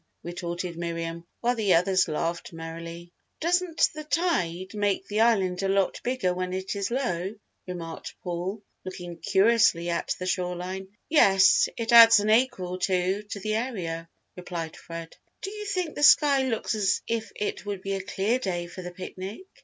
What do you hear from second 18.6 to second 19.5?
for the picnic?"